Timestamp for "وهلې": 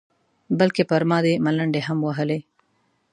2.03-2.39